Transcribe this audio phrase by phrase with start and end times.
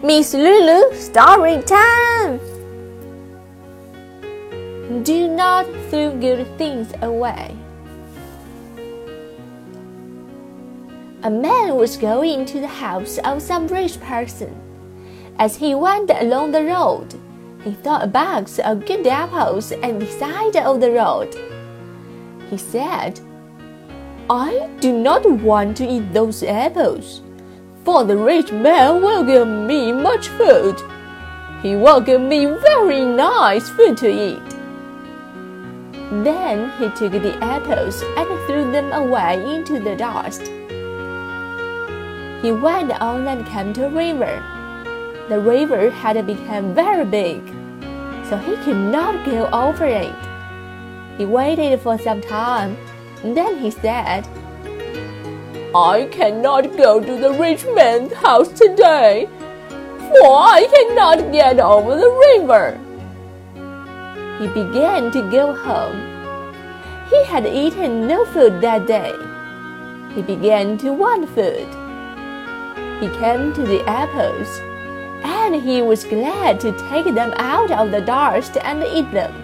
[0.00, 2.38] Miss Lulu, story time!
[5.02, 7.56] Do not throw good things away.
[11.24, 14.54] A man was going to the house of some rich person.
[15.36, 17.12] As he went along the road,
[17.64, 21.34] he saw a box of good apples at the side of the road.
[22.50, 23.18] He said,
[24.30, 27.20] I do not want to eat those apples,
[27.88, 30.76] for the rich man will give me much food.
[31.62, 34.48] He will give me very nice food to eat.
[36.22, 40.42] Then he took the apples and threw them away into the dust.
[42.42, 44.36] He went on and came to a river.
[45.30, 47.40] The river had become very big,
[48.28, 50.14] so he could not go over it.
[51.16, 52.76] He waited for some time,
[53.24, 54.28] then he said,
[55.74, 59.28] I cannot go to the rich man's house today,
[59.68, 62.80] for I cannot get over the river.
[64.38, 66.00] He began to go home.
[67.10, 69.12] He had eaten no food that day.
[70.14, 71.68] He began to want food.
[73.00, 74.48] He came to the apples,
[75.22, 79.34] and he was glad to take them out of the dust and eat them.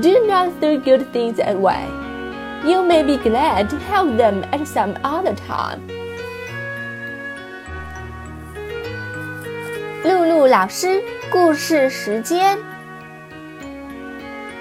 [0.00, 2.03] Do not throw good things away.
[2.65, 5.79] You may be glad to have them at some other time.
[10.03, 12.57] 露露老师，故事时间。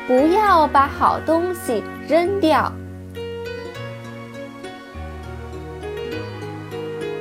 [0.07, 2.73] 不要把好东西扔掉。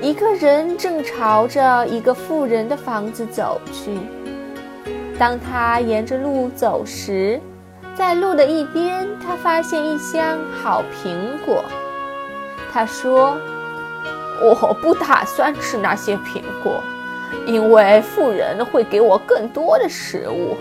[0.02, 3.98] 一个人正朝着一个富人的房子走去。
[5.20, 7.42] 当他沿着路走时，
[8.03, 11.65] 在路的一边，他发现一箱好苹果。
[12.73, 13.37] 他说
[14.43, 16.83] ：“我不打算吃那些苹果，
[17.47, 20.57] 因为富人会给我更多的食物，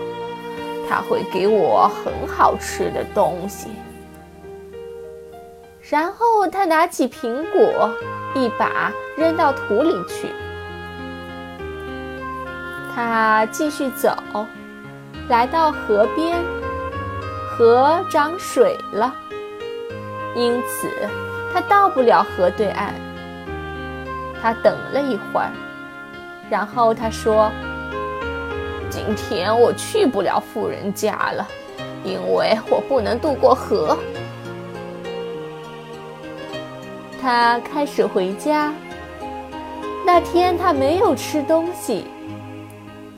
[0.88, 3.70] 他会给我很好吃的东西。”
[5.90, 7.90] 然后他拿起苹果，
[8.36, 10.28] 一把扔到土里去。
[12.94, 14.16] 他继续走，
[15.28, 16.38] 来到河边，
[17.54, 19.14] 河涨水了，
[20.34, 20.88] 因此
[21.52, 22.94] 他到不了河对岸。
[24.40, 25.52] 他等了一会儿，
[26.50, 27.52] 然后他说
[28.88, 31.46] ：“今天我去不了富人家了，
[32.02, 33.96] 因为我不能渡过河。”
[37.20, 38.72] 他开始回家。
[40.04, 42.06] 那天他没有吃东西，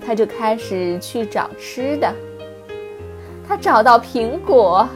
[0.04, 2.12] 他就开始去找吃的。
[3.46, 4.88] 他找到苹果，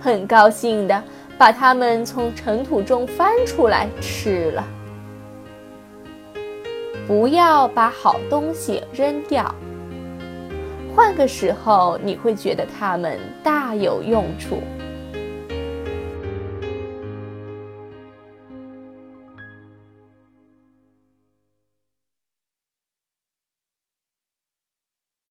[0.00, 1.02] 很高兴的
[1.36, 4.64] 把它们从尘土中翻出来吃了。
[7.06, 9.52] 不要把好东西扔掉，
[10.94, 14.62] 换个时候你会觉得它们大有用处。